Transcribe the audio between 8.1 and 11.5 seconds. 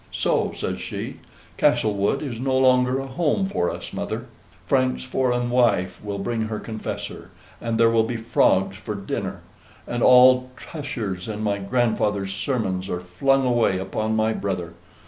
frogs for dinner; and all Tusher's and